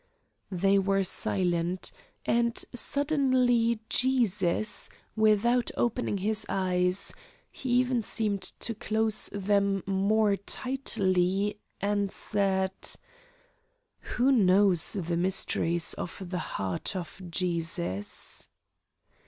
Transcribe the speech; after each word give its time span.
They 0.51 0.79
were 0.79 1.03
silent; 1.03 1.91
and 2.25 2.57
suddenly 2.73 3.81
Jesus, 3.87 4.89
without 5.15 5.69
opening 5.77 6.17
His 6.17 6.43
eyes 6.49 7.13
He 7.51 7.69
even 7.73 8.01
seemed 8.01 8.41
to 8.41 8.73
close 8.73 9.29
them 9.31 9.83
more 9.85 10.37
tightly 10.37 11.59
answered: 11.81 12.73
"Who 14.17 14.31
knows 14.31 14.93
the 14.93 15.17
mysteries 15.17 15.93
of 15.93 16.19
the 16.31 16.39
heart 16.57 16.95
of 16.95 17.21
Jesus?" 17.29 18.49